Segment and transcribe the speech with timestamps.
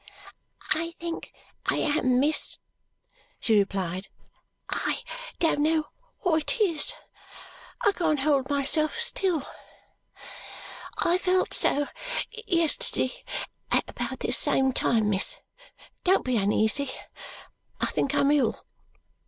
[0.71, 1.31] "I think
[1.67, 2.57] I am, miss,"
[3.39, 4.07] she replied.
[4.67, 5.03] "I
[5.37, 5.89] don't know
[6.21, 6.91] what it is.
[7.85, 9.45] I can't hold myself still.
[10.97, 11.87] I felt so
[12.47, 13.23] yesterday
[13.71, 15.37] at about this same time, miss.
[16.03, 16.89] Don't be uneasy,
[17.79, 18.65] I think I'm ill."